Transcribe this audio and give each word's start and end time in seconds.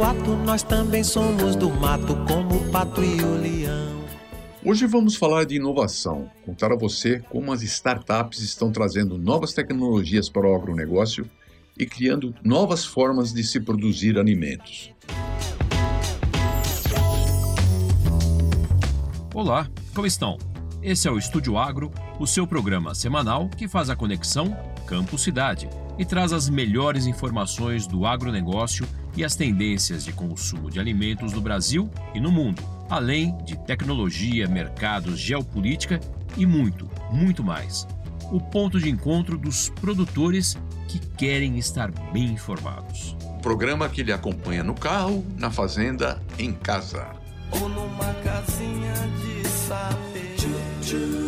no 0.00 0.04
ato, 0.06 0.30
nós 0.46 0.62
também 0.62 1.04
somos 1.04 1.54
do 1.54 1.68
mato, 1.68 2.16
como 2.26 2.56
o 2.56 2.70
pato 2.70 3.04
e 3.04 3.22
o 3.22 3.34
leão. 3.34 4.02
Hoje 4.64 4.86
vamos 4.86 5.14
falar 5.14 5.44
de 5.44 5.56
inovação, 5.56 6.30
contar 6.42 6.72
a 6.72 6.76
você 6.76 7.20
como 7.28 7.52
as 7.52 7.62
startups 7.62 8.40
estão 8.40 8.72
trazendo 8.72 9.18
novas 9.18 9.52
tecnologias 9.52 10.30
para 10.30 10.48
o 10.48 10.54
agronegócio 10.54 11.28
e 11.78 11.84
criando 11.84 12.34
novas 12.42 12.82
formas 12.82 13.30
de 13.30 13.44
se 13.44 13.60
produzir 13.60 14.18
alimentos. 14.18 14.90
Olá, 19.34 19.68
como 19.94 20.06
estão? 20.06 20.38
Esse 20.82 21.08
é 21.08 21.10
o 21.10 21.18
Estúdio 21.18 21.58
Agro, 21.58 21.90
o 22.18 22.26
seu 22.26 22.46
programa 22.46 22.94
semanal 22.94 23.50
que 23.50 23.68
faz 23.68 23.90
a 23.90 23.96
conexão 23.96 24.56
campo-cidade 24.86 25.68
e 25.98 26.06
traz 26.06 26.32
as 26.32 26.48
melhores 26.48 27.04
informações 27.04 27.86
do 27.86 28.06
agronegócio 28.06 28.88
e 29.16 29.24
as 29.24 29.34
tendências 29.34 30.04
de 30.04 30.12
consumo 30.12 30.70
de 30.70 30.78
alimentos 30.78 31.32
no 31.32 31.40
Brasil 31.40 31.90
e 32.14 32.20
no 32.20 32.30
mundo, 32.30 32.62
além 32.88 33.36
de 33.44 33.56
tecnologia, 33.64 34.48
mercados, 34.48 35.18
geopolítica 35.18 36.00
e 36.36 36.46
muito, 36.46 36.88
muito 37.10 37.42
mais. 37.42 37.86
O 38.30 38.40
ponto 38.40 38.78
de 38.78 38.88
encontro 38.88 39.36
dos 39.36 39.70
produtores 39.70 40.56
que 40.88 40.98
querem 40.98 41.58
estar 41.58 41.90
bem 42.12 42.24
informados. 42.26 43.16
Programa 43.42 43.88
que 43.88 44.02
lhe 44.02 44.12
acompanha 44.12 44.62
no 44.62 44.74
carro, 44.74 45.24
na 45.38 45.50
fazenda, 45.50 46.20
em 46.38 46.52
casa. 46.52 47.08
Ou 47.52 47.68
numa 47.68 48.12
casinha 48.22 48.92
de 49.22 49.48
sapê. 49.48 51.19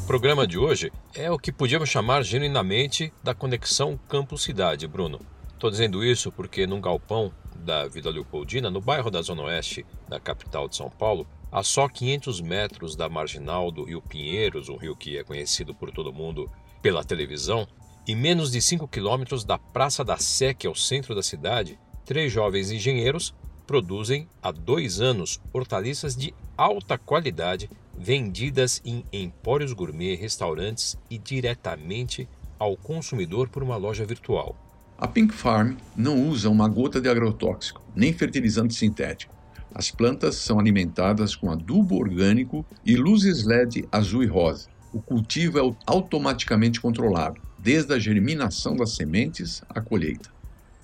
O 0.02 0.06
programa 0.12 0.46
de 0.46 0.58
hoje 0.58 0.92
é 1.14 1.30
o 1.30 1.38
que 1.38 1.52
podíamos 1.52 1.88
chamar 1.88 2.22
genuinamente 2.22 3.12
da 3.22 3.34
conexão 3.34 3.98
campo-cidade, 4.08 4.86
Bruno. 4.86 5.20
Estou 5.52 5.70
dizendo 5.70 6.04
isso 6.04 6.32
porque 6.32 6.66
num 6.66 6.80
galpão 6.80 7.32
da 7.56 7.86
Vila 7.86 8.10
Leopoldina, 8.10 8.68
no 8.68 8.80
bairro 8.80 9.10
da 9.10 9.22
Zona 9.22 9.42
Oeste 9.42 9.86
da 10.08 10.18
capital 10.18 10.68
de 10.68 10.76
São 10.76 10.90
Paulo, 10.90 11.26
a 11.50 11.62
só 11.62 11.88
500 11.88 12.40
metros 12.40 12.96
da 12.96 13.08
marginal 13.08 13.70
do 13.70 13.84
Rio 13.84 14.02
Pinheiros, 14.02 14.68
um 14.68 14.76
rio 14.76 14.96
que 14.96 15.16
é 15.16 15.24
conhecido 15.24 15.74
por 15.74 15.90
todo 15.90 16.12
mundo 16.12 16.50
pela 16.82 17.04
televisão, 17.04 17.66
e 18.06 18.14
menos 18.14 18.50
de 18.50 18.60
5 18.60 18.88
quilômetros 18.88 19.44
da 19.44 19.56
Praça 19.56 20.04
da 20.04 20.16
Sé, 20.18 20.52
que 20.52 20.66
é 20.66 20.70
o 20.70 20.74
centro 20.74 21.14
da 21.14 21.22
cidade, 21.22 21.78
três 22.04 22.32
jovens 22.32 22.70
engenheiros 22.70 23.32
produzem 23.66 24.28
há 24.42 24.50
dois 24.50 25.00
anos 25.00 25.40
hortaliças 25.52 26.16
de 26.16 26.34
alta 26.56 26.98
qualidade 26.98 27.70
vendidas 27.96 28.82
em 28.84 29.04
empórios 29.12 29.72
gourmet, 29.72 30.16
restaurantes 30.16 30.98
e 31.08 31.16
diretamente 31.16 32.28
ao 32.58 32.76
consumidor 32.76 33.48
por 33.48 33.62
uma 33.62 33.76
loja 33.76 34.04
virtual. 34.04 34.56
A 34.98 35.06
Pink 35.06 35.32
Farm 35.32 35.76
não 35.96 36.28
usa 36.28 36.48
uma 36.50 36.68
gota 36.68 37.00
de 37.00 37.08
agrotóxico, 37.08 37.82
nem 37.94 38.12
fertilizante 38.12 38.74
sintético. 38.74 39.34
As 39.74 39.90
plantas 39.90 40.36
são 40.36 40.58
alimentadas 40.58 41.34
com 41.34 41.50
adubo 41.50 41.96
orgânico 41.96 42.64
e 42.84 42.94
luzes 42.94 43.44
LED 43.44 43.88
azul 43.90 44.22
e 44.22 44.26
rosa. 44.26 44.71
O 44.92 45.00
cultivo 45.00 45.58
é 45.58 45.76
automaticamente 45.86 46.80
controlado, 46.80 47.40
desde 47.58 47.94
a 47.94 47.98
germinação 47.98 48.76
das 48.76 48.94
sementes 48.94 49.62
à 49.68 49.80
colheita. 49.80 50.30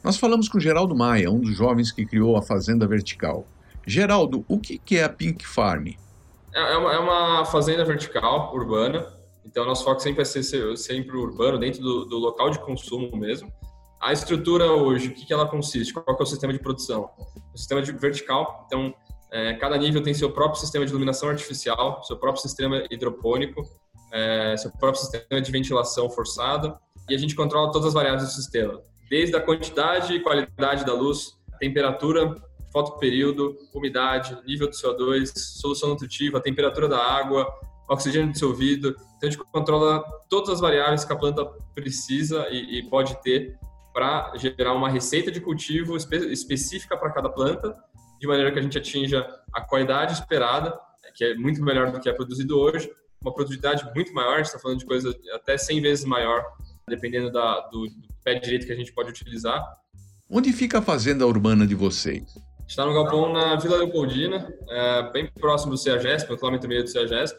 Nós 0.03 0.17
falamos 0.17 0.49
com 0.49 0.59
Geraldo 0.59 0.95
Maia, 0.97 1.31
um 1.31 1.41
dos 1.41 1.57
jovens 1.57 1.93
que 1.93 2.07
criou 2.07 2.37
a 2.37 2.43
Fazenda 2.43 2.87
Vertical. 2.87 3.47
Geraldo, 3.87 4.45
o 4.49 4.59
que 4.59 4.81
é 4.97 5.05
a 5.05 5.09
Pink 5.09 5.47
Farm? 5.47 5.89
É, 6.55 6.75
é 6.75 6.77
uma, 6.77 6.93
é 6.93 6.99
uma 6.99 7.45
fazenda 7.45 7.85
vertical, 7.85 8.55
urbana. 8.55 9.07
Então, 9.45 9.65
nosso 9.65 9.85
foco 9.85 10.01
sempre 10.01 10.23
é 10.23 10.25
ser 10.25 10.77
sempre 10.77 11.17
urbano, 11.17 11.59
dentro 11.59 11.81
do, 11.81 12.05
do 12.05 12.19
local 12.19 12.51
de 12.51 12.59
consumo 12.59 13.17
mesmo. 13.17 13.53
A 14.01 14.13
estrutura 14.13 14.71
hoje, 14.71 15.09
o 15.09 15.15
que, 15.15 15.27
que 15.27 15.33
ela 15.33 15.47
consiste? 15.47 15.93
Qual 15.93 16.05
é 16.07 16.23
o 16.23 16.27
sistema 16.27 16.53
de 16.53 16.59
produção? 16.59 17.11
O 17.53 17.59
sistema 17.59 17.83
de 17.83 17.91
vertical, 17.93 18.65
então, 18.67 18.95
é, 19.33 19.55
cada 19.55 19.77
nível 19.77 20.03
tem 20.03 20.15
seu 20.15 20.31
próprio 20.31 20.61
sistema 20.61 20.85
de 20.85 20.91
iluminação 20.91 21.29
artificial, 21.29 22.03
seu 22.05 22.17
próprio 22.17 22.43
sistema 22.43 22.85
hidropônico, 22.91 23.63
é, 24.13 24.57
seu 24.57 24.71
próprio 24.71 25.03
sistema 25.03 25.41
de 25.41 25.51
ventilação 25.51 26.09
forçada, 26.11 26.79
e 27.09 27.15
a 27.15 27.19
gente 27.19 27.35
controla 27.35 27.73
todas 27.73 27.89
as 27.89 27.95
variáveis 27.95 28.25
do 28.25 28.31
sistema, 28.31 28.81
desde 29.09 29.35
a 29.37 29.41
quantidade 29.41 30.13
e 30.13 30.21
qualidade 30.21 30.85
da 30.85 30.93
luz, 30.93 31.39
temperatura, 31.59 32.35
fotoperíodo, 32.73 33.57
umidade, 33.75 34.37
nível 34.47 34.69
do 34.69 34.75
CO2, 34.75 35.33
solução 35.35 35.89
nutritiva, 35.89 36.41
temperatura 36.41 36.87
da 36.89 36.99
água, 36.99 37.49
oxigênio 37.89 38.31
dissolvido. 38.31 38.91
Então 39.17 39.29
a 39.29 39.31
gente 39.31 39.39
controla 39.39 40.05
todas 40.29 40.51
as 40.51 40.61
variáveis 40.61 41.05
que 41.05 41.13
a 41.13 41.17
planta 41.17 41.45
precisa 41.75 42.47
e, 42.51 42.79
e 42.79 42.83
pode 42.89 43.21
ter 43.23 43.59
para 43.93 44.33
gerar 44.37 44.75
uma 44.75 44.89
receita 44.89 45.31
de 45.31 45.41
cultivo 45.41 45.97
espe 45.97 46.17
específica 46.31 46.97
para 46.97 47.11
cada 47.11 47.29
planta, 47.29 47.75
de 48.21 48.27
maneira 48.27 48.53
que 48.53 48.59
a 48.59 48.63
gente 48.63 48.79
atinja 48.79 49.27
a 49.53 49.61
qualidade 49.61 50.13
esperada, 50.13 50.79
que 51.15 51.25
é 51.25 51.35
muito 51.35 51.63
melhor 51.63 51.91
do 51.91 51.99
que 51.99 52.09
é 52.09 52.13
produzido 52.13 52.59
hoje, 52.59 52.91
uma 53.21 53.33
produtividade 53.33 53.85
muito 53.95 54.13
maior, 54.13 54.35
a 54.35 54.37
gente 54.39 54.47
está 54.47 54.59
falando 54.59 54.79
de 54.79 54.87
coisa 54.87 55.15
até 55.35 55.57
100 55.57 55.81
vezes 55.81 56.05
maior, 56.05 56.45
dependendo 56.89 57.31
da, 57.31 57.61
do, 57.69 57.87
do 57.87 58.09
pé 58.25 58.35
direito 58.39 58.67
que 58.67 58.73
a 58.73 58.77
gente 58.77 58.93
pode 58.93 59.11
utilizar. 59.11 59.63
Onde 60.31 60.53
fica 60.53 60.79
a 60.79 60.83
fazenda 60.83 61.27
urbana 61.27 61.67
de 61.67 61.75
vocês? 61.75 62.39
Está 62.67 62.85
no 62.85 62.93
galpão 62.93 63.33
na 63.33 63.57
Vila 63.57 63.79
Leopoldina, 63.79 64.53
é, 64.69 65.11
bem 65.11 65.27
próximo 65.27 65.73
do 65.73 65.79
CEAGESP, 65.79 66.31
no 66.31 66.37
quilômetro 66.37 66.69
meio 66.69 66.83
do 66.83 66.91
CEAGESP. 66.91 67.39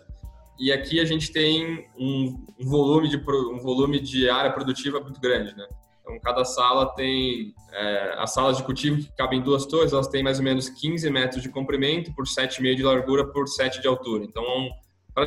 E 0.59 0.71
aqui 0.71 0.99
a 0.99 1.05
gente 1.05 1.31
tem 1.31 1.85
um, 1.97 2.45
um, 2.59 2.67
volume 2.67 3.07
de, 3.07 3.17
um 3.17 3.59
volume 3.59 3.99
de 3.99 4.29
área 4.29 4.51
produtiva 4.51 4.99
muito 4.99 5.21
grande, 5.21 5.55
né? 5.55 5.67
Então, 6.01 6.19
cada 6.19 6.43
sala 6.43 6.87
tem 6.95 7.53
é, 7.71 8.15
as 8.17 8.33
salas 8.33 8.57
de 8.57 8.63
cultivo 8.63 8.97
que 8.97 9.11
cabem 9.15 9.41
duas 9.41 9.67
torres, 9.67 9.93
elas 9.93 10.07
têm 10.07 10.23
mais 10.23 10.39
ou 10.39 10.43
menos 10.43 10.67
15 10.67 11.09
metros 11.11 11.43
de 11.43 11.49
comprimento 11.49 12.11
por 12.15 12.25
7,5 12.25 12.75
de 12.75 12.83
largura 12.83 13.25
por 13.27 13.47
7 13.47 13.79
de 13.79 13.87
altura. 13.87 14.25
Então, 14.25 14.43
um, 14.43 14.69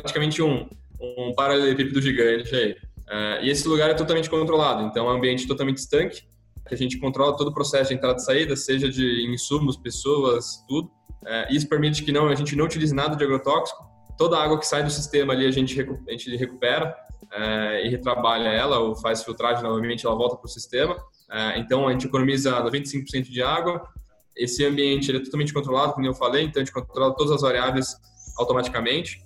praticamente 0.01 0.41
um, 0.41 0.67
um 0.99 1.33
paralelepípedo 1.35 2.01
gigante 2.01 2.55
aí. 2.55 2.75
É, 3.09 3.45
e 3.45 3.49
esse 3.49 3.67
lugar 3.67 3.89
é 3.89 3.93
totalmente 3.93 4.29
controlado, 4.29 4.83
então 4.83 5.07
é 5.09 5.13
um 5.13 5.17
ambiente 5.17 5.47
totalmente 5.47 5.77
estanque, 5.77 6.23
que 6.67 6.73
a 6.73 6.77
gente 6.77 6.97
controla 6.97 7.35
todo 7.35 7.49
o 7.49 7.53
processo 7.53 7.89
de 7.89 7.95
entrada 7.95 8.17
e 8.17 8.21
saída, 8.21 8.55
seja 8.55 8.89
de 8.89 9.27
insumos, 9.29 9.75
pessoas, 9.75 10.63
tudo. 10.67 10.89
É, 11.25 11.53
isso 11.53 11.67
permite 11.67 12.03
que 12.03 12.11
não, 12.11 12.27
a 12.27 12.35
gente 12.35 12.55
não 12.55 12.65
utilize 12.65 12.93
nada 12.93 13.15
de 13.15 13.23
agrotóxico. 13.23 13.83
Toda 14.17 14.37
a 14.37 14.43
água 14.43 14.59
que 14.59 14.65
sai 14.65 14.83
do 14.83 14.89
sistema 14.89 15.33
ali 15.33 15.45
a 15.45 15.51
gente, 15.51 15.79
a 15.79 16.11
gente 16.11 16.35
recupera 16.35 16.95
é, 17.31 17.85
e 17.85 17.89
retrabalha 17.89 18.49
ela, 18.49 18.79
ou 18.79 18.95
faz 18.95 19.23
filtragem 19.23 19.63
novamente, 19.63 20.05
ela 20.05 20.15
volta 20.15 20.37
para 20.37 20.45
o 20.45 20.49
sistema. 20.49 20.95
Então 21.55 21.87
a 21.87 21.91
gente 21.91 22.05
economiza 22.05 22.61
95% 22.63 23.23
de 23.23 23.41
água. 23.41 23.81
Esse 24.35 24.63
ambiente 24.63 25.15
é 25.15 25.19
totalmente 25.19 25.51
controlado, 25.51 25.93
como 25.93 26.05
eu 26.05 26.13
falei, 26.13 26.43
então 26.43 26.61
a 26.61 26.65
gente 26.65 26.73
controla 26.73 27.15
todas 27.15 27.33
as 27.33 27.41
variáveis 27.41 27.95
automaticamente. 28.37 29.19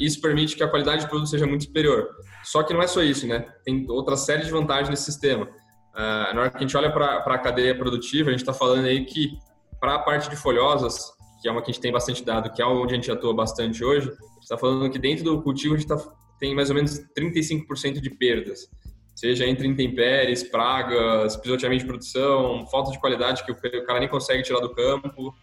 Isso 0.00 0.20
permite 0.20 0.56
que 0.56 0.62
a 0.62 0.68
qualidade 0.68 1.02
de 1.02 1.08
produto 1.08 1.28
seja 1.28 1.46
muito 1.46 1.64
superior. 1.64 2.08
Só 2.42 2.62
que 2.62 2.72
não 2.72 2.82
é 2.82 2.86
só 2.86 3.02
isso, 3.02 3.26
né? 3.26 3.46
Tem 3.64 3.86
outra 3.90 4.16
série 4.16 4.42
de 4.42 4.50
vantagens 4.50 4.88
nesse 4.88 5.04
sistema. 5.04 5.44
Uh, 5.44 6.34
na 6.34 6.40
hora 6.40 6.50
que 6.50 6.56
a 6.56 6.60
gente 6.60 6.76
olha 6.76 6.90
para 6.90 7.18
a 7.18 7.38
cadeia 7.38 7.76
produtiva, 7.76 8.30
a 8.30 8.32
gente 8.32 8.40
está 8.40 8.54
falando 8.54 8.86
aí 8.86 9.04
que 9.04 9.36
para 9.78 9.96
a 9.96 9.98
parte 9.98 10.30
de 10.30 10.36
folhosas, 10.36 11.12
que 11.42 11.48
é 11.48 11.52
uma 11.52 11.60
que 11.62 11.70
a 11.70 11.72
gente 11.72 11.82
tem 11.82 11.92
bastante 11.92 12.24
dado, 12.24 12.50
que 12.50 12.62
é 12.62 12.66
onde 12.66 12.94
a 12.94 12.96
gente 12.96 13.10
atua 13.10 13.34
bastante 13.34 13.84
hoje, 13.84 14.10
está 14.40 14.56
falando 14.56 14.90
que 14.90 14.98
dentro 14.98 15.24
do 15.24 15.42
cultivo 15.42 15.74
a 15.74 15.78
gente 15.78 15.88
tá, 15.88 15.96
tem 16.38 16.54
mais 16.54 16.70
ou 16.70 16.76
menos 16.76 16.98
35% 17.16 18.00
de 18.00 18.10
perdas, 18.10 18.68
seja 19.14 19.46
entre 19.46 19.66
intempéries, 19.66 20.42
pragas, 20.42 21.36
pisoteamento 21.36 21.82
de 21.82 21.88
produção, 21.88 22.66
falta 22.70 22.90
de 22.90 22.98
qualidade 22.98 23.44
que 23.44 23.52
o 23.52 23.84
cara 23.84 24.00
nem 24.00 24.08
consegue 24.08 24.42
tirar 24.42 24.60
do 24.60 24.74
campo. 24.74 25.34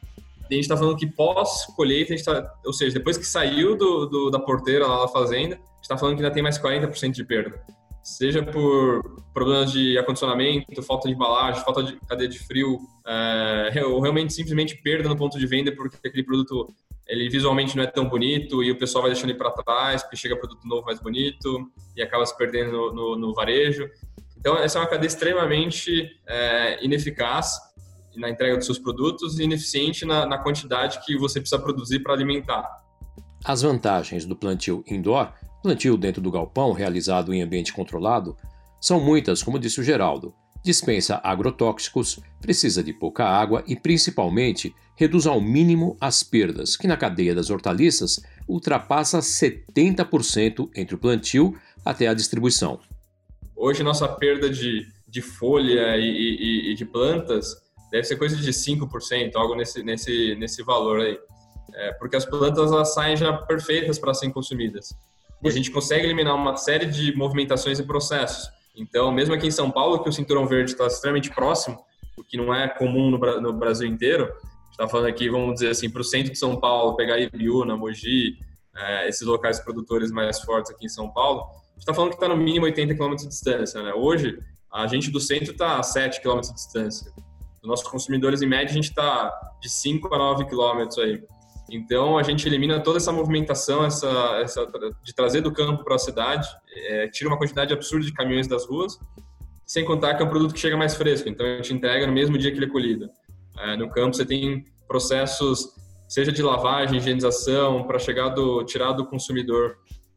A 0.49 0.53
gente 0.53 0.63
está 0.63 0.77
falando 0.77 0.97
que 0.97 1.07
pós-colheita, 1.07 2.15
tá, 2.23 2.53
ou 2.65 2.73
seja, 2.73 2.94
depois 2.94 3.17
que 3.17 3.25
saiu 3.25 3.75
do, 3.75 4.05
do, 4.05 4.29
da 4.29 4.39
porteira 4.39 4.88
lá 4.88 5.01
da 5.01 5.07
fazenda, 5.07 5.55
a 5.55 5.57
gente 5.57 5.83
está 5.83 5.97
falando 5.97 6.15
que 6.15 6.23
ainda 6.23 6.33
tem 6.33 6.44
mais 6.44 6.57
40% 6.57 7.11
de 7.11 7.23
perda. 7.23 7.61
seja 8.01 8.41
por 8.44 9.01
problemas 9.33 9.71
de 9.71 9.97
acondicionamento, 9.97 10.81
falta 10.81 11.07
de 11.07 11.13
embalagem, 11.13 11.63
falta 11.63 11.83
de 11.83 11.97
cadeia 12.07 12.29
de 12.29 12.39
frio, 12.39 12.79
é, 13.05 13.83
ou 13.85 13.99
realmente 13.99 14.33
simplesmente 14.33 14.81
perda 14.81 15.09
no 15.09 15.17
ponto 15.17 15.38
de 15.38 15.45
venda 15.45 15.71
porque 15.75 16.07
aquele 16.07 16.23
produto 16.23 16.73
ele 17.07 17.29
visualmente 17.29 17.75
não 17.75 17.83
é 17.83 17.88
tão 17.88 18.07
bonito 18.07 18.63
e 18.63 18.71
o 18.71 18.77
pessoal 18.77 19.03
vai 19.03 19.11
deixando 19.11 19.29
ele 19.29 19.38
para 19.38 19.51
trás 19.51 20.03
porque 20.03 20.17
chega 20.17 20.35
produto 20.35 20.67
novo 20.67 20.85
mais 20.85 21.00
bonito 21.00 21.69
e 21.95 22.01
acaba 22.01 22.25
se 22.25 22.38
perdendo 22.38 22.71
no, 22.71 22.93
no, 22.93 23.15
no 23.15 23.33
varejo. 23.33 23.89
Então, 24.38 24.57
essa 24.57 24.77
é 24.77 24.81
uma 24.81 24.88
cadeia 24.88 25.07
extremamente 25.07 26.09
é, 26.27 26.83
ineficaz 26.83 27.57
na 28.17 28.29
entrega 28.29 28.57
dos 28.57 28.65
seus 28.65 28.79
produtos 28.79 29.39
e 29.39 29.43
ineficiente 29.43 30.05
na, 30.05 30.25
na 30.25 30.37
quantidade 30.37 30.99
que 31.05 31.17
você 31.17 31.39
precisa 31.39 31.61
produzir 31.61 31.99
para 31.99 32.13
alimentar. 32.13 32.67
As 33.45 33.61
vantagens 33.61 34.25
do 34.25 34.35
plantio 34.35 34.83
indoor 34.87 35.31
Plantio 35.61 35.97
dentro 35.97 36.21
do 36.21 36.31
galpão, 36.31 36.71
realizado 36.71 37.33
em 37.33 37.41
ambiente 37.41 37.73
controlado, 37.73 38.37
são 38.79 38.99
muitas, 38.99 39.41
como 39.41 39.59
disse 39.59 39.81
o 39.81 39.83
Geraldo. 39.83 40.33
Dispensa 40.63 41.19
agrotóxicos, 41.23 42.19
precisa 42.39 42.83
de 42.83 42.93
pouca 42.93 43.25
água 43.25 43.63
e, 43.67 43.75
principalmente, 43.75 44.73
reduz 44.95 45.25
ao 45.25 45.41
mínimo 45.41 45.97
as 45.99 46.23
perdas, 46.23 46.77
que 46.77 46.87
na 46.87 46.97
cadeia 46.97 47.33
das 47.33 47.49
hortaliças 47.49 48.21
ultrapassa 48.47 49.19
70% 49.19 50.69
entre 50.75 50.95
o 50.95 50.97
plantio 50.97 51.53
até 51.83 52.07
a 52.07 52.13
distribuição. 52.13 52.79
Hoje, 53.55 53.83
nossa 53.83 54.07
perda 54.07 54.49
de, 54.49 54.87
de 55.07 55.21
folha 55.21 55.97
e, 55.97 56.07
e, 56.07 56.71
e 56.71 56.75
de 56.75 56.85
plantas 56.85 57.55
deve 57.92 58.04
ser 58.04 58.18
coisa 58.18 58.36
de 58.36 58.51
5%, 58.51 59.36
algo 59.36 59.56
nesse, 59.56 59.84
nesse, 59.84 60.36
nesse 60.36 60.63
valor 60.63 61.01
aí. 61.01 61.18
É, 61.74 61.92
porque 61.94 62.16
as 62.16 62.25
plantas 62.25 62.72
elas 62.72 62.94
saem 62.94 63.18
já 63.18 63.34
perfeitas 63.34 64.00
para 64.00 64.13
serem 64.13 64.34
consumidas 64.34 64.95
e 65.44 65.48
a 65.48 65.51
gente 65.51 65.72
consegue 65.72 66.06
eliminar 66.06 66.36
uma 66.36 66.56
série 66.57 66.86
de 66.86 67.16
movimentações 67.16 67.80
e 67.80 67.84
processos. 67.84 68.50
Então, 68.75 69.12
mesmo 69.12 69.34
aqui 69.34 69.48
em 69.48 69.51
São 69.51 69.69
Paulo, 69.69 70.01
que 70.04 70.10
o 70.10 70.13
cinturão 70.13 70.48
verde 70.48 70.72
está 70.72 70.88
extremamente 70.88 71.30
próximo, 71.31 71.80
o 72.18 72.24
que 72.24 72.38
não 72.38 72.54
é 72.54 72.68
comum 72.68 73.12
no, 73.12 73.42
no 73.42 73.54
Brasil 73.54 73.88
inteiro, 73.88 74.31
está 74.72 74.88
falando 74.88 75.07
aqui, 75.07 75.30
vamos 75.30 75.56
dizer 75.56 75.69
assim, 75.69 75.89
para 75.89 76.01
o 76.01 76.04
centro 76.04 76.31
de 76.31 76.38
São 76.38 76.60
Paulo, 76.60 76.95
pegar 76.95 77.19
Ibiúna, 77.19 77.75
Mogi, 77.75 78.38
é, 78.75 79.10
esses 79.10 79.25
locais 79.25 79.60
produtores 79.60 80.12
mais 80.12 80.39
fortes 80.42 80.72
aqui 80.72 80.86
em 80.86 80.89
São 80.89 81.10
Paulo, 81.10 81.42
a 81.42 81.69
gente 81.72 81.80
está 81.80 81.94
falando 81.94 82.10
que 82.10 82.16
está 82.16 82.28
no 82.28 82.38
mínimo 82.38 82.66
80 82.66 82.95
km 82.95 83.16
de 83.16 83.28
distância. 83.28 83.81
Né? 83.81 83.94
Hoje, 83.94 84.39
a 84.72 84.86
gente 84.88 85.12
do 85.12 85.19
centro 85.19 85.51
está 85.51 85.80
a 85.80 85.84
7 85.84 86.22
km 86.22 86.42
de 86.42 86.54
distância. 86.54 87.12
Nossos 87.67 87.87
consumidores, 87.87 88.41
em 88.41 88.47
média, 88.47 88.71
a 88.71 88.73
gente 88.73 88.89
está 88.89 89.31
de 89.61 89.69
5 89.69 90.13
a 90.13 90.17
9 90.17 90.45
km 90.45 90.87
aí. 90.99 91.23
Então 91.69 92.17
a 92.17 92.23
gente 92.23 92.47
elimina 92.47 92.79
toda 92.79 92.97
essa 92.97 93.11
movimentação, 93.11 93.83
essa, 93.83 94.07
essa 94.41 94.65
de 95.03 95.13
trazer 95.13 95.41
do 95.41 95.51
campo 95.51 95.83
para 95.83 95.95
a 95.95 95.99
cidade, 95.99 96.47
é, 96.73 97.09
tira 97.09 97.29
uma 97.29 97.37
quantidade 97.37 97.73
absurda 97.73 98.05
de 98.05 98.13
caminhões 98.13 98.47
das 98.47 98.65
ruas, 98.65 98.97
sem 99.65 99.83
contar 99.83 100.15
que 100.15 100.23
é 100.23 100.25
um 100.25 100.29
produto 100.29 100.53
que 100.53 100.59
chega 100.59 100.77
mais 100.77 100.95
fresco. 100.95 101.27
Então 101.27 101.45
a 101.45 101.57
gente 101.57 101.73
entrega 101.73 102.07
no 102.07 102.13
mesmo 102.13 102.37
dia 102.37 102.51
que 102.51 102.57
ele 102.57 102.67
é 102.67 102.69
colhido. 102.69 103.09
É, 103.59 103.75
no 103.75 103.89
campo 103.89 104.15
você 104.15 104.25
tem 104.25 104.63
processos, 104.87 105.73
seja 106.07 106.31
de 106.31 106.41
lavagem, 106.41 106.97
higienização, 106.97 107.83
para 107.83 107.99
chegar 107.99 108.29
do 108.29 108.63
tirar 108.63 108.93
do 108.93 109.05
consumidor, 109.05 109.75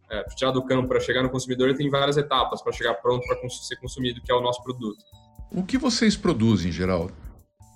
é, 0.08 0.22
tirar 0.36 0.52
do 0.52 0.64
campo 0.64 0.86
para 0.86 1.00
chegar 1.00 1.22
no 1.24 1.30
consumidor, 1.30 1.74
tem 1.74 1.90
várias 1.90 2.16
etapas 2.16 2.62
para 2.62 2.72
chegar 2.72 2.94
pronto 2.94 3.26
para 3.26 3.48
ser 3.48 3.76
consumido, 3.76 4.20
que 4.22 4.30
é 4.30 4.34
o 4.34 4.40
nosso 4.40 4.62
produto. 4.62 5.02
O 5.50 5.64
que 5.64 5.76
vocês 5.76 6.16
produzem, 6.16 6.70
geral? 6.70 7.10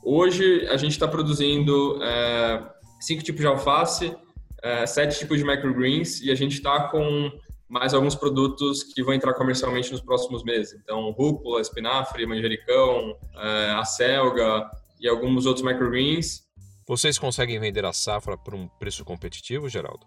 Hoje 0.04 0.66
a 0.68 0.76
gente 0.76 0.92
está 0.92 1.08
produzindo 1.08 1.98
é, 2.02 2.62
cinco 3.00 3.22
tipos 3.22 3.40
de 3.40 3.46
alface, 3.46 4.14
é, 4.62 4.86
sete 4.86 5.18
tipos 5.18 5.38
de 5.38 5.44
microgreens 5.44 6.20
e 6.20 6.30
a 6.30 6.34
gente 6.34 6.52
está 6.52 6.88
com 6.88 7.32
mais 7.66 7.94
alguns 7.94 8.14
produtos 8.14 8.82
que 8.82 9.02
vão 9.02 9.14
entrar 9.14 9.32
comercialmente 9.32 9.90
nos 9.90 10.02
próximos 10.02 10.44
meses. 10.44 10.78
Então, 10.82 11.10
rúcula, 11.12 11.60
espinafre, 11.60 12.26
manjericão, 12.26 13.16
é, 13.34 13.70
acelga 13.78 14.70
e 15.00 15.08
alguns 15.08 15.46
outros 15.46 15.64
microgreens. 15.64 16.44
Vocês 16.86 17.18
conseguem 17.18 17.58
vender 17.58 17.86
a 17.86 17.92
safra 17.92 18.36
por 18.36 18.54
um 18.54 18.68
preço 18.78 19.06
competitivo, 19.06 19.70
Geraldo? 19.70 20.04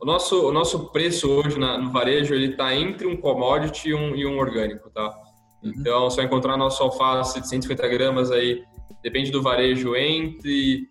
O 0.00 0.06
nosso, 0.06 0.48
o 0.48 0.52
nosso 0.52 0.90
preço 0.90 1.30
hoje 1.30 1.58
na, 1.58 1.76
no 1.76 1.92
varejo 1.92 2.34
ele 2.34 2.52
está 2.52 2.74
entre 2.74 3.06
um 3.06 3.16
commodity 3.16 3.90
e 3.90 3.94
um, 3.94 4.16
e 4.16 4.26
um 4.26 4.38
orgânico, 4.38 4.88
tá? 4.90 5.14
Uhum. 5.62 5.72
Então, 5.76 6.04
você 6.04 6.16
vai 6.16 6.24
encontrar 6.24 6.56
nosso 6.56 6.82
alface 6.82 7.40
de 7.40 7.48
150 7.48 7.86
gramas 7.88 8.30
aí, 8.30 8.64
depende 9.02 9.30
do 9.30 9.42
varejo, 9.42 9.94
entre 9.94 10.88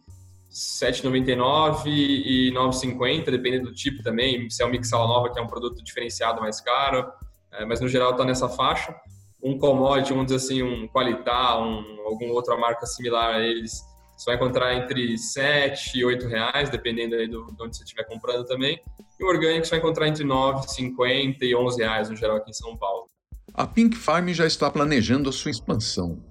7,99 0.52 1.88
e 1.88 2.52
9,50, 2.54 3.26
dependendo 3.26 3.70
do 3.70 3.74
tipo 3.74 4.04
também. 4.04 4.50
Se 4.50 4.62
é 4.62 4.66
o 4.66 4.70
Mixala 4.70 5.08
Nova, 5.08 5.32
que 5.32 5.40
é 5.40 5.42
um 5.42 5.48
produto 5.48 5.84
diferenciado 5.84 6.40
mais 6.40 6.62
caro, 6.62 7.12
é, 7.52 7.66
mas 7.66 7.82
no 7.82 7.88
geral 7.88 8.12
está 8.12 8.24
nessa 8.24 8.48
faixa. 8.48 8.96
Um 9.42 9.58
commodity, 9.58 10.12
vamos 10.12 10.28
dizer 10.28 10.38
assim, 10.38 10.64
um 10.64 10.88
Qualitar, 10.88 11.60
um, 11.60 11.84
alguma 12.06 12.34
outra 12.34 12.56
marca 12.56 12.86
similar 12.86 13.36
a 13.36 13.42
eles, 13.42 13.82
você 14.16 14.26
vai 14.26 14.36
encontrar 14.36 14.76
entre 14.76 15.18
7 15.18 15.98
e 15.98 16.06
8 16.06 16.28
reais, 16.28 16.70
dependendo 16.70 17.16
aí 17.16 17.28
do, 17.28 17.48
de 17.48 17.64
onde 17.64 17.76
você 17.76 17.84
estiver 17.84 18.04
comprando 18.04 18.46
também. 18.46 18.80
E 19.20 19.24
o 19.24 19.28
orgânico 19.28 19.66
você 19.66 19.72
vai 19.72 19.80
encontrar 19.80 20.08
entre 20.08 20.24
9,50 20.24 21.38
e 21.42 21.56
11 21.56 21.82
reais 21.82 22.10
no 22.10 22.16
geral 22.16 22.38
aqui 22.38 22.52
em 22.52 22.54
São 22.54 22.78
Paulo. 22.78 23.08
A 23.54 23.68
Pink 23.68 23.98
Farm 23.98 24.30
já 24.30 24.46
está 24.46 24.70
planejando 24.70 25.30
a 25.30 25.34
sua 25.34 25.52
expansão. 25.52 26.24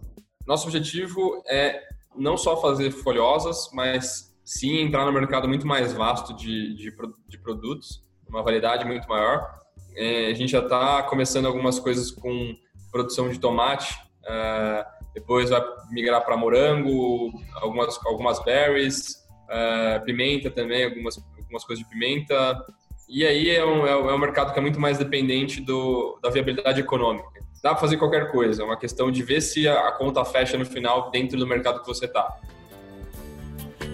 Nosso 0.47 0.67
objetivo 0.67 1.43
é 1.49 1.83
não 2.17 2.37
só 2.37 2.61
fazer 2.61 2.91
folhosas, 2.91 3.71
mas 3.73 4.33
sim 4.45 4.81
entrar 4.81 5.07
no 5.07 5.13
mercado 5.13 5.49
muito 5.49 5.67
mais 5.67 5.93
vasto 5.93 6.35
de, 6.35 6.75
de, 6.75 6.95
de 7.29 7.39
produtos, 7.39 8.03
uma 8.29 8.43
variedade 8.43 8.85
muito 8.85 9.09
maior. 9.09 9.63
É, 9.95 10.27
a 10.27 10.35
gente 10.35 10.53
já 10.53 10.61
está 10.61 11.03
começando 11.05 11.47
algumas 11.47 11.79
coisas 11.79 12.11
com 12.11 12.55
produção 12.91 13.29
de 13.29 13.39
tomate, 13.39 13.95
é, 14.27 14.87
depois 15.15 15.51
vai 15.51 15.63
migrar 15.91 16.25
para 16.25 16.37
morango, 16.37 17.33
algumas, 17.55 17.99
algumas 18.07 18.43
berries, 18.45 19.23
é, 19.49 19.99
pimenta 20.01 20.51
também, 20.51 20.85
algumas, 20.85 21.19
algumas 21.39 21.65
coisas 21.65 21.85
de 21.85 21.91
pimenta. 21.91 22.65
E 23.13 23.27
aí 23.27 23.51
é 23.51 23.65
um, 23.65 23.87
é 23.87 24.15
um 24.15 24.19
mercado 24.19 24.53
que 24.53 24.59
é 24.59 24.63
muito 24.63 24.81
mais 24.81 24.97
dependente 24.97 25.61
do, 25.61 26.19
da 26.23 26.31
viabilidade 26.31 26.81
econômica 26.81 27.43
dá 27.63 27.71
para 27.71 27.79
fazer 27.79 27.97
qualquer 27.97 28.31
coisa. 28.31 28.63
É 28.63 28.65
uma 28.65 28.77
questão 28.77 29.11
de 29.11 29.23
ver 29.23 29.41
se 29.41 29.69
a 29.69 29.93
conta 29.93 30.25
fecha 30.25 30.59
no 30.59 30.67
final 30.67 31.11
dentro 31.11 31.39
do 31.39 31.47
mercado 31.47 31.81
que 31.81 31.87
você 31.87 32.07
está. 32.07 32.37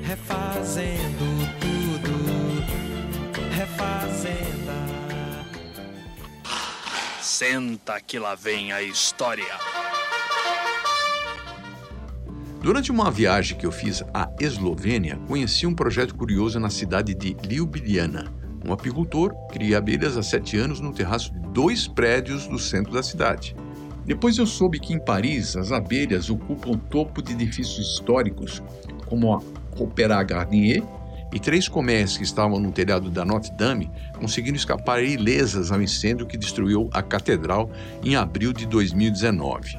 Refazendo 0.02 1.24
tudo, 1.60 2.10
refazenda. 3.54 4.72
Senta 7.20 8.00
que 8.00 8.18
lá 8.18 8.34
vem 8.34 8.72
a 8.72 8.82
história. 8.82 9.44
Durante 12.62 12.90
uma 12.90 13.10
viagem 13.10 13.56
que 13.56 13.66
eu 13.66 13.70
fiz 13.70 14.02
à 14.12 14.28
Eslovênia, 14.40 15.16
conheci 15.28 15.66
um 15.66 15.74
projeto 15.74 16.14
curioso 16.14 16.58
na 16.58 16.70
cidade 16.70 17.14
de 17.14 17.36
Ljubljana. 17.46 18.37
Um 18.66 18.72
apicultor 18.72 19.34
cria 19.48 19.78
abelhas 19.78 20.16
há 20.16 20.22
sete 20.22 20.56
anos 20.56 20.80
no 20.80 20.92
terraço 20.92 21.32
de 21.32 21.40
dois 21.50 21.86
prédios 21.86 22.46
do 22.46 22.58
centro 22.58 22.92
da 22.92 23.02
cidade. 23.02 23.54
Depois 24.04 24.38
eu 24.38 24.46
soube 24.46 24.80
que 24.80 24.92
em 24.94 24.98
Paris 24.98 25.56
as 25.56 25.70
abelhas 25.70 26.30
ocupam 26.30 26.70
o 26.70 26.76
topo 26.76 27.20
de 27.22 27.32
edifícios 27.32 27.94
históricos, 27.94 28.62
como 29.06 29.34
a 29.34 29.42
Opéra 29.78 30.22
Garnier, 30.22 30.82
e 31.32 31.38
três 31.38 31.68
colmeias 31.68 32.16
que 32.16 32.24
estavam 32.24 32.58
no 32.58 32.72
telhado 32.72 33.10
da 33.10 33.24
Notre 33.24 33.52
Dame 33.52 33.90
conseguiram 34.18 34.56
escapar 34.56 35.02
ilesas 35.02 35.70
ao 35.70 35.80
incêndio 35.82 36.26
que 36.26 36.38
destruiu 36.38 36.88
a 36.92 37.02
catedral 37.02 37.70
em 38.02 38.16
abril 38.16 38.52
de 38.52 38.66
2019. 38.66 39.76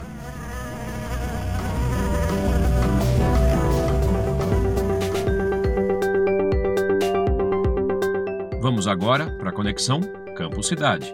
Vamos 8.80 8.88
agora 8.88 9.30
para 9.32 9.50
a 9.50 9.52
conexão 9.52 10.00
Campo 10.38 10.64
Cidade. 10.64 11.14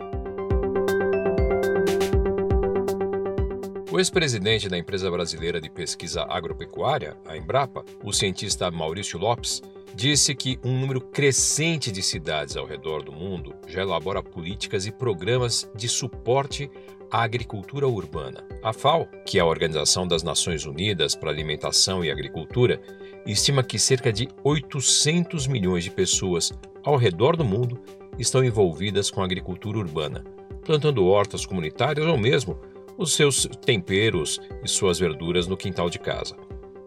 O 3.91 3.97
ex-presidente 3.97 4.69
da 4.69 4.77
empresa 4.77 5.09
brasileira 5.09 5.59
de 5.59 5.67
pesquisa 5.67 6.27
agropecuária, 6.29 7.17
a 7.25 7.35
Embrapa, 7.35 7.83
o 8.03 8.13
cientista 8.13 8.69
Maurício 8.69 9.17
Lopes, 9.17 9.63
disse 9.95 10.35
que 10.35 10.59
um 10.63 10.79
número 10.79 11.01
crescente 11.01 11.91
de 11.91 12.03
cidades 12.03 12.55
ao 12.55 12.67
redor 12.67 13.01
do 13.01 13.11
mundo 13.11 13.55
já 13.67 13.81
elabora 13.81 14.21
políticas 14.21 14.85
e 14.85 14.91
programas 14.91 15.67
de 15.73 15.89
suporte 15.89 16.69
à 17.11 17.23
agricultura 17.23 17.87
urbana. 17.87 18.43
A 18.63 18.73
FAO, 18.73 19.07
que 19.25 19.37
é 19.37 19.41
a 19.41 19.45
Organização 19.45 20.07
das 20.07 20.23
Nações 20.23 20.65
Unidas 20.65 21.15
para 21.15 21.29
a 21.29 21.33
Alimentação 21.33 22.03
e 22.03 22.11
Agricultura, 22.11 22.81
estima 23.25 23.63
que 23.63 23.79
cerca 23.79 24.11
de 24.11 24.27
800 24.43 25.47
milhões 25.47 25.83
de 25.83 25.91
pessoas 25.91 26.51
ao 26.83 26.95
redor 26.95 27.35
do 27.35 27.43
mundo 27.43 27.79
estão 28.17 28.43
envolvidas 28.43 29.09
com 29.09 29.21
a 29.21 29.25
agricultura 29.25 29.77
urbana, 29.77 30.23
plantando 30.63 31.05
hortas 31.05 31.45
comunitárias 31.45 32.05
ou 32.05 32.17
mesmo 32.17 32.59
os 32.97 33.13
seus 33.13 33.47
temperos 33.65 34.39
e 34.63 34.67
suas 34.67 34.99
verduras 34.99 35.47
no 35.47 35.57
quintal 35.57 35.89
de 35.89 35.99
casa. 35.99 36.35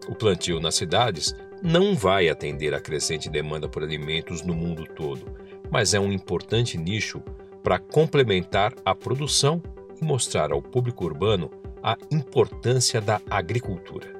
O 0.07 0.15
plantio 0.15 0.59
nas 0.59 0.75
cidades 0.75 1.35
não 1.61 1.95
vai 1.95 2.29
atender 2.29 2.73
a 2.73 2.79
crescente 2.79 3.29
demanda 3.29 3.67
por 3.67 3.83
alimentos 3.83 4.41
no 4.41 4.55
mundo 4.55 4.85
todo, 4.95 5.25
mas 5.69 5.93
é 5.93 5.99
um 5.99 6.11
importante 6.11 6.77
nicho 6.77 7.21
para 7.61 7.77
complementar 7.77 8.73
a 8.83 8.95
produção 8.95 9.61
e 10.01 10.05
mostrar 10.05 10.51
ao 10.51 10.61
público 10.61 11.05
urbano 11.05 11.49
a 11.81 11.97
importância 12.11 12.99
da 12.99 13.21
agricultura. 13.29 14.19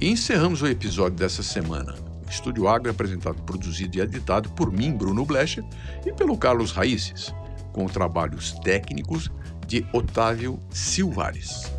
E 0.00 0.10
encerramos 0.10 0.60
o 0.60 0.66
episódio 0.66 1.16
dessa 1.16 1.42
semana. 1.42 1.94
Estúdio 2.28 2.68
Agro 2.68 2.88
é 2.88 2.90
apresentado, 2.90 3.40
produzido 3.42 3.96
e 3.96 4.00
editado 4.02 4.50
por 4.50 4.70
mim, 4.70 4.92
Bruno 4.92 5.24
Blecher, 5.24 5.64
e 6.04 6.12
pelo 6.12 6.36
Carlos 6.36 6.72
Raíces, 6.72 7.34
com 7.72 7.86
trabalhos 7.86 8.52
técnicos 8.62 9.30
de 9.66 9.86
Otávio 9.94 10.60
Silvares. 10.68 11.72